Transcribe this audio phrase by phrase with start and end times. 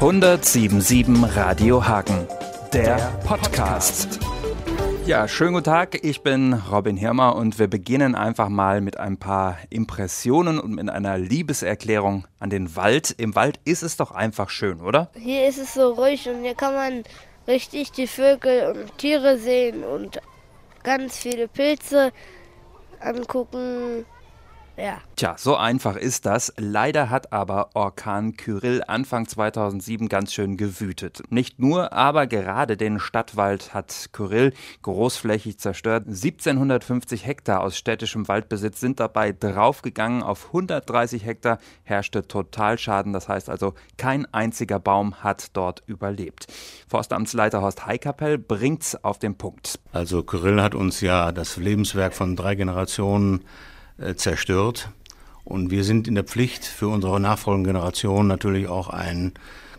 [0.00, 2.26] 1077 Radio Hagen,
[2.72, 4.18] der Podcast.
[5.06, 6.04] Ja, schönen guten Tag.
[6.04, 10.90] Ich bin Robin Hirmer und wir beginnen einfach mal mit ein paar Impressionen und mit
[10.90, 13.14] einer Liebeserklärung an den Wald.
[13.18, 15.10] Im Wald ist es doch einfach schön, oder?
[15.14, 17.04] Hier ist es so ruhig und hier kann man
[17.46, 20.20] richtig die Vögel und Tiere sehen und
[20.82, 22.10] ganz viele Pilze
[22.98, 24.04] angucken.
[24.76, 24.98] Ja.
[25.14, 26.52] Tja, so einfach ist das.
[26.56, 31.22] Leider hat aber Orkan Kyrill Anfang 2007 ganz schön gewütet.
[31.30, 34.52] Nicht nur, aber gerade den Stadtwald hat Kyrill
[34.82, 36.06] großflächig zerstört.
[36.08, 40.24] 1750 Hektar aus städtischem Waldbesitz sind dabei draufgegangen.
[40.24, 43.12] Auf 130 Hektar herrschte Totalschaden.
[43.12, 46.48] Das heißt also, kein einziger Baum hat dort überlebt.
[46.88, 49.78] Forstamtsleiter Horst Heikapell bringt's auf den Punkt.
[49.92, 53.44] Also Kyrill hat uns ja das Lebenswerk von drei Generationen
[54.16, 54.90] zerstört.
[55.44, 59.32] Und wir sind in der Pflicht, für unsere nachfolgende Generation natürlich auch einen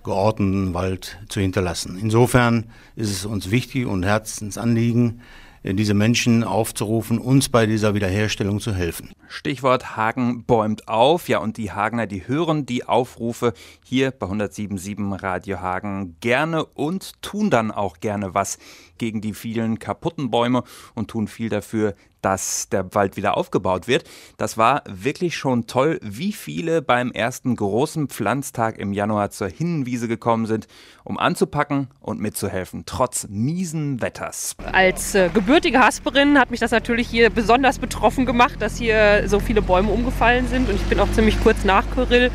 [0.04, 1.98] geordneten Wald zu hinterlassen.
[2.00, 2.66] Insofern
[2.96, 5.22] ist es uns wichtig und Herzensanliegen,
[5.64, 9.10] äh, diese Menschen aufzurufen, uns bei dieser Wiederherstellung zu helfen.
[9.28, 11.28] Stichwort Hagen bäumt auf.
[11.28, 17.22] Ja, und die Hagener, die hören die Aufrufe hier bei 107.7 Radio Hagen gerne und
[17.22, 18.58] tun dann auch gerne was
[18.98, 21.96] gegen die vielen kaputten Bäume und tun viel dafür,
[22.26, 24.04] dass der Wald wieder aufgebaut wird.
[24.38, 30.08] Das war wirklich schon toll, wie viele beim ersten großen Pflanztag im Januar zur Hinnenwiese
[30.08, 30.68] gekommen sind,
[31.04, 34.56] um anzupacken und mitzuhelfen, trotz miesen Wetters.
[34.72, 39.40] Als äh, gebürtige Hasperin hat mich das natürlich hier besonders betroffen gemacht, dass hier so
[39.40, 40.70] viele Bäume umgefallen sind.
[40.70, 42.32] Und ich bin auch ziemlich kurz nach Kyrill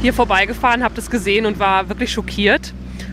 [0.00, 2.72] hier vorbeigefahren, habe das gesehen und war wirklich schockiert.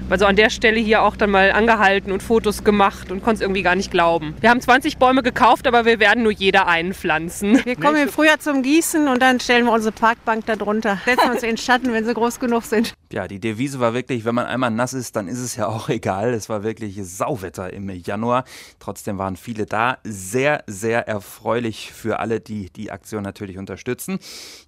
[0.09, 3.41] Also an der Stelle hier auch dann mal angehalten und Fotos gemacht und konnte es
[3.41, 4.33] irgendwie gar nicht glauben.
[4.39, 7.63] Wir haben 20 Bäume gekauft, aber wir werden nur jeder einen pflanzen.
[7.63, 10.97] Wir kommen im Frühjahr zum Gießen und dann stellen wir unsere Parkbank da drunter.
[11.05, 12.95] Setzen uns in den Schatten, wenn sie groß genug sind.
[13.11, 15.89] Ja, die Devise war wirklich, wenn man einmal nass ist, dann ist es ja auch
[15.89, 16.33] egal.
[16.33, 18.45] Es war wirklich Sauwetter im Januar.
[18.79, 19.99] Trotzdem waren viele da.
[20.03, 24.17] Sehr, sehr erfreulich für alle, die die Aktion natürlich unterstützen.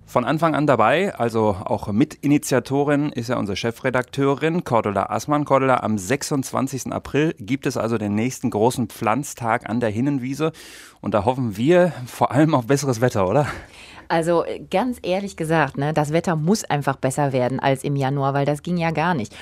[0.08, 5.46] Von Anfang an dabei, also auch Mitinitiatorin, ist ja unsere Chefredakteurin Cordula Assmann.
[5.46, 6.94] Cordula, am 26.
[6.94, 10.52] April gibt es also den nächsten großen Pflanztag an der Hinnenwiese
[11.02, 13.48] und da hoffen wir vor allem auf besseres Wetter, oder?
[14.08, 18.46] Also ganz ehrlich gesagt, ne, das Wetter muss einfach besser werden als im Januar, weil
[18.46, 19.36] das ging ja gar nicht.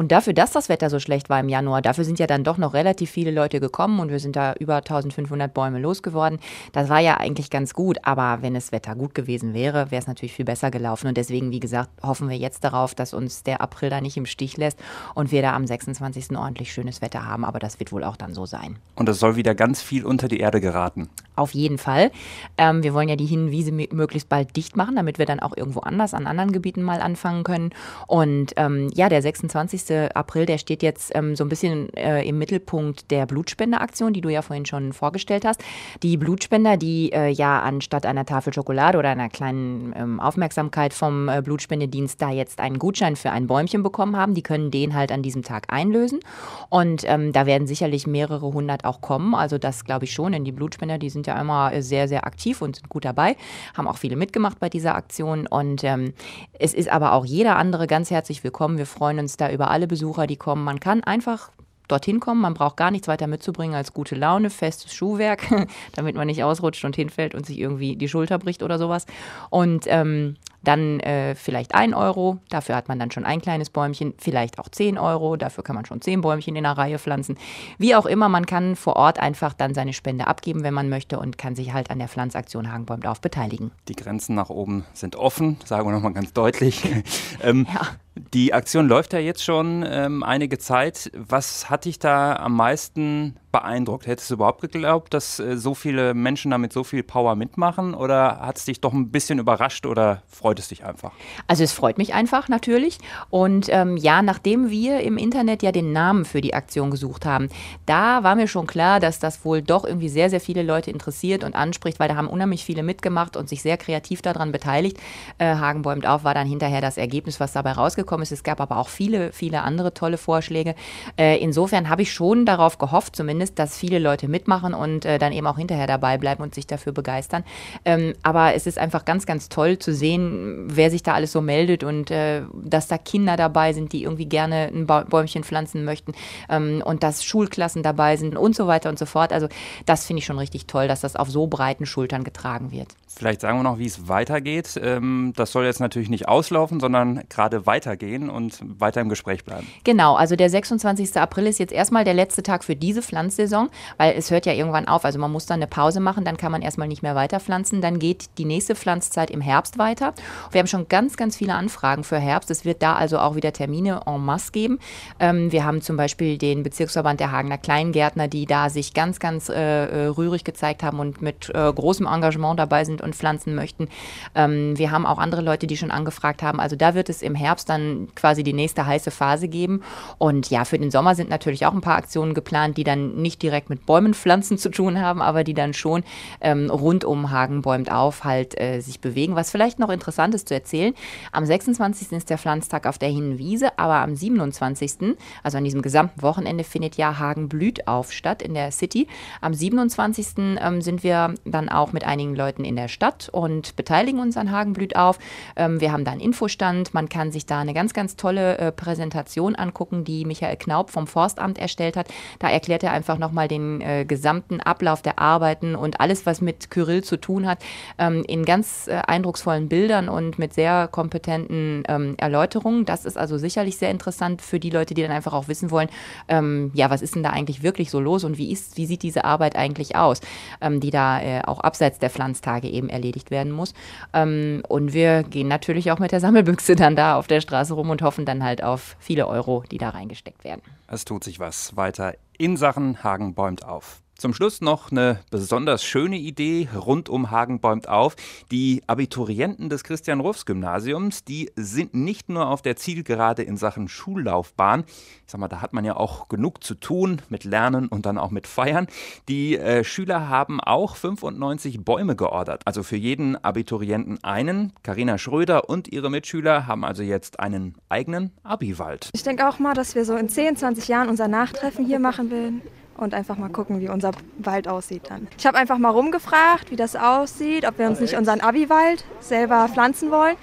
[0.00, 2.56] Und dafür, dass das Wetter so schlecht war im Januar, dafür sind ja dann doch
[2.56, 6.38] noch relativ viele Leute gekommen und wir sind da über 1500 Bäume losgeworden.
[6.72, 10.06] Das war ja eigentlich ganz gut, aber wenn das Wetter gut gewesen wäre, wäre es
[10.06, 11.08] natürlich viel besser gelaufen.
[11.08, 14.24] Und deswegen, wie gesagt, hoffen wir jetzt darauf, dass uns der April da nicht im
[14.24, 14.78] Stich lässt
[15.14, 16.34] und wir da am 26.
[16.34, 17.44] ordentlich schönes Wetter haben.
[17.44, 18.78] Aber das wird wohl auch dann so sein.
[18.94, 21.10] Und es soll wieder ganz viel unter die Erde geraten.
[21.36, 22.10] Auf jeden Fall.
[22.58, 25.80] Ähm, wir wollen ja die Hinwiese möglichst bald dicht machen, damit wir dann auch irgendwo
[25.80, 27.70] anders an anderen Gebieten mal anfangen können.
[28.06, 29.89] Und ähm, ja, der 26.
[29.90, 34.28] April, der steht jetzt ähm, so ein bisschen äh, im Mittelpunkt der Blutspendeaktion, die du
[34.28, 35.62] ja vorhin schon vorgestellt hast.
[36.02, 41.28] Die Blutspender, die äh, ja anstatt einer Tafel Schokolade oder einer kleinen ähm, Aufmerksamkeit vom
[41.28, 45.12] äh, Blutspendedienst da jetzt einen Gutschein für ein Bäumchen bekommen haben, die können den halt
[45.12, 46.20] an diesem Tag einlösen.
[46.68, 49.34] Und ähm, da werden sicherlich mehrere hundert auch kommen.
[49.34, 52.26] Also das glaube ich schon, denn die Blutspender, die sind ja immer äh, sehr, sehr
[52.26, 53.36] aktiv und sind gut dabei,
[53.76, 55.46] haben auch viele mitgemacht bei dieser Aktion.
[55.46, 56.12] Und ähm,
[56.58, 58.78] es ist aber auch jeder andere ganz herzlich willkommen.
[58.78, 60.64] Wir freuen uns da über alle Besucher, die kommen.
[60.64, 61.50] Man kann einfach
[61.88, 62.40] dorthin kommen.
[62.40, 65.42] Man braucht gar nichts weiter mitzubringen als gute Laune, festes Schuhwerk,
[65.94, 69.06] damit man nicht ausrutscht und hinfällt und sich irgendwie die Schulter bricht oder sowas.
[69.50, 74.14] Und ähm, dann äh, vielleicht ein Euro, dafür hat man dann schon ein kleines Bäumchen,
[74.18, 77.38] vielleicht auch zehn Euro, dafür kann man schon zehn Bäumchen in einer Reihe pflanzen.
[77.78, 81.18] Wie auch immer, man kann vor Ort einfach dann seine Spende abgeben, wenn man möchte
[81.18, 83.70] und kann sich halt an der Pflanzaktion Hagenbäumt auf beteiligen.
[83.88, 86.82] Die Grenzen nach oben sind offen, sagen wir nochmal ganz deutlich.
[87.42, 87.86] ähm, ja.
[88.34, 91.10] Die Aktion läuft ja jetzt schon ähm, einige Zeit.
[91.14, 94.06] Was hat dich da am meisten beeindruckt?
[94.06, 98.40] Hättest du überhaupt geglaubt, dass äh, so viele Menschen damit so viel Power mitmachen oder
[98.40, 101.12] hat es dich doch ein bisschen überrascht oder freut es dich einfach?
[101.46, 102.98] Also es freut mich einfach natürlich
[103.30, 107.48] und ähm, ja, nachdem wir im Internet ja den Namen für die Aktion gesucht haben,
[107.86, 111.44] da war mir schon klar, dass das wohl doch irgendwie sehr, sehr viele Leute interessiert
[111.44, 114.98] und anspricht, weil da haben unheimlich viele mitgemacht und sich sehr kreativ daran beteiligt.
[115.38, 118.32] Äh, Hagen bäumt auf war dann hinterher das Ergebnis, was dabei rausgekommen ist.
[118.32, 120.74] Es gab aber auch viele, viele andere tolle Vorschläge.
[121.18, 125.18] Äh, insofern habe ich schon darauf gehofft, zumindest zumindest, dass viele Leute mitmachen und äh,
[125.18, 127.42] dann eben auch hinterher dabei bleiben und sich dafür begeistern.
[127.86, 131.40] Ähm, aber es ist einfach ganz, ganz toll zu sehen, wer sich da alles so
[131.40, 136.12] meldet und äh, dass da Kinder dabei sind, die irgendwie gerne ein Bäumchen pflanzen möchten
[136.50, 139.32] ähm, und dass Schulklassen dabei sind und so weiter und so fort.
[139.32, 139.48] Also
[139.86, 142.88] das finde ich schon richtig toll, dass das auf so breiten Schultern getragen wird.
[143.08, 144.78] Vielleicht sagen wir noch, wie es weitergeht.
[144.82, 149.66] Ähm, das soll jetzt natürlich nicht auslaufen, sondern gerade weitergehen und weiter im Gespräch bleiben.
[149.84, 151.16] Genau, also der 26.
[151.16, 153.29] April ist jetzt erstmal der letzte Tag für diese Pflanzen.
[153.30, 155.04] Pflanzsaison, weil es hört ja irgendwann auf.
[155.04, 157.80] Also man muss dann eine Pause machen, dann kann man erstmal nicht mehr weiterpflanzen.
[157.80, 160.14] Dann geht die nächste Pflanzzeit im Herbst weiter.
[160.50, 162.50] Wir haben schon ganz, ganz viele Anfragen für Herbst.
[162.50, 164.78] Es wird da also auch wieder Termine en masse geben.
[165.18, 169.48] Ähm, wir haben zum Beispiel den Bezirksverband der Hagener Kleingärtner, die da sich ganz, ganz
[169.48, 173.88] äh, äh, rührig gezeigt haben und mit äh, großem Engagement dabei sind und pflanzen möchten.
[174.34, 176.60] Ähm, wir haben auch andere Leute, die schon angefragt haben.
[176.60, 179.82] Also da wird es im Herbst dann quasi die nächste heiße Phase geben.
[180.18, 183.42] Und ja, für den Sommer sind natürlich auch ein paar Aktionen geplant, die dann nicht
[183.42, 186.02] direkt mit Bäumen pflanzen zu tun haben, aber die dann schon
[186.40, 189.36] ähm, rund um Hagen bäumt auf halt äh, sich bewegen.
[189.36, 190.94] Was vielleicht noch interessant ist zu erzählen,
[191.32, 192.12] am 26.
[192.12, 196.96] ist der Pflanztag auf der Hinnenwiese, aber am 27., also an diesem gesamten Wochenende, findet
[196.96, 199.06] ja Hagen blüht auf statt in der City.
[199.40, 200.58] Am 27.
[200.60, 204.50] Ähm, sind wir dann auch mit einigen Leuten in der Stadt und beteiligen uns an
[204.50, 205.18] Hagen blüht auf.
[205.56, 208.72] Ähm, wir haben da einen Infostand, man kann sich da eine ganz, ganz tolle äh,
[208.72, 212.08] Präsentation angucken, die Michael Knaub vom Forstamt erstellt hat.
[212.38, 216.40] Da erklärt er einfach, einfach nochmal den äh, gesamten Ablauf der Arbeiten und alles, was
[216.40, 217.58] mit Kyrill zu tun hat,
[217.98, 222.84] ähm, in ganz äh, eindrucksvollen Bildern und mit sehr kompetenten ähm, Erläuterungen.
[222.84, 225.88] Das ist also sicherlich sehr interessant für die Leute, die dann einfach auch wissen wollen,
[226.28, 229.02] ähm, ja, was ist denn da eigentlich wirklich so los und wie ist, wie sieht
[229.02, 230.20] diese Arbeit eigentlich aus,
[230.60, 233.74] ähm, die da äh, auch abseits der Pflanztage eben erledigt werden muss.
[234.12, 237.90] Ähm, und wir gehen natürlich auch mit der Sammelbüchse dann da auf der Straße rum
[237.90, 240.62] und hoffen dann halt auf viele Euro, die da reingesteckt werden.
[240.86, 243.99] Es tut sich was weiter in Sachen Hagen bäumt auf.
[244.20, 248.16] Zum Schluss noch eine besonders schöne Idee rund um Hagen bäumt auf.
[248.50, 254.84] Die Abiturienten des Christian-Rufs-Gymnasiums, die sind nicht nur auf der Zielgerade in Sachen Schullaufbahn.
[255.24, 258.18] Ich sag mal, da hat man ja auch genug zu tun mit Lernen und dann
[258.18, 258.88] auch mit Feiern.
[259.30, 262.60] Die äh, Schüler haben auch 95 Bäume geordert.
[262.66, 264.74] Also für jeden Abiturienten einen.
[264.82, 269.08] Karina Schröder und ihre Mitschüler haben also jetzt einen eigenen Abiwald.
[269.14, 272.30] Ich denke auch mal, dass wir so in 10, 20 Jahren unser Nachtreffen hier machen
[272.30, 272.60] werden
[273.00, 275.28] und einfach mal gucken, wie unser Wald aussieht dann.
[275.38, 279.68] Ich habe einfach mal rumgefragt, wie das aussieht, ob wir uns nicht unseren Abi-Wald selber
[279.68, 280.36] pflanzen wollen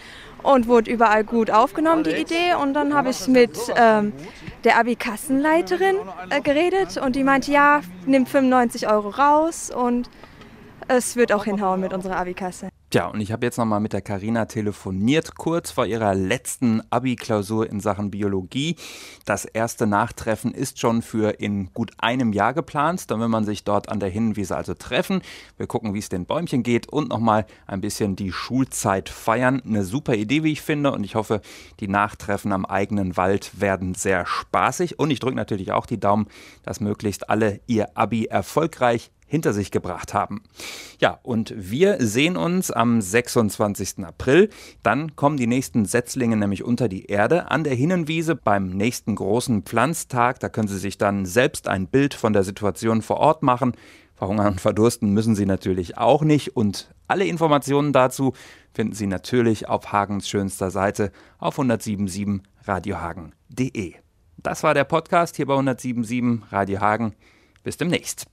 [0.43, 2.55] und wurde überall gut aufgenommen, die Idee.
[2.61, 4.13] Und dann habe ich mit ähm,
[4.63, 5.95] der Abi-Kassenleiterin
[6.29, 10.09] äh, geredet und die meinte, ja, nimm 95 Euro raus und
[10.87, 12.69] es wird auch hinhauen mit unserer Abi-Kasse.
[12.89, 17.69] Tja, und ich habe jetzt nochmal mit der Karina telefoniert, kurz vor ihrer letzten Abi-Klausur
[17.69, 18.77] in Sachen Biologie.
[19.25, 23.11] Das erste Nachtreffen ist schon für in gut einem Jahr geplant.
[23.11, 25.21] Dann will man sich dort an der Hinnenwiese also treffen.
[25.57, 29.61] Wir gucken, wie es den Bäumchen geht und nochmal ein bisschen die Schulzeit feiern.
[29.65, 30.93] Eine super Idee, wie ich finde.
[30.93, 31.41] Und ich hoffe,
[31.81, 34.97] die Nachtreffen am eigenen Wald werden sehr spaßig.
[34.97, 36.27] Und ich drücke natürlich auch die Daumen,
[36.63, 40.41] dass möglichst alle ihr Abi erfolgreich hinter sich gebracht haben.
[40.99, 44.05] Ja, und wir sehen uns am 26.
[44.05, 44.49] April.
[44.81, 49.63] Dann kommen die nächsten Setzlinge nämlich unter die Erde an der Hinnenwiese beim nächsten großen
[49.63, 50.39] Pflanztag.
[50.39, 53.73] Da können Sie sich dann selbst ein Bild von der Situation vor Ort machen.
[54.15, 56.55] Verhungern und verdursten müssen Sie natürlich auch nicht.
[56.55, 58.33] Und alle Informationen dazu
[58.73, 63.93] finden Sie natürlich auf Hagens schönster Seite auf 1077 radiohagen.de.
[64.37, 67.13] Das war der Podcast hier bei 1077 Radio Hagen.
[67.63, 68.25] Bis demnächst.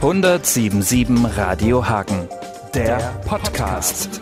[0.00, 2.28] 1077 Radio Hagen,
[2.74, 4.20] der Podcast.